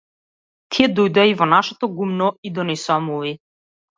Тие 0.77 0.87
дојдоа 0.99 1.25
и 1.33 1.35
во 1.41 1.47
нашето 1.51 1.89
гумно 1.99 2.31
и 2.49 2.53
донесоа 2.57 2.99
муви. 3.09 3.35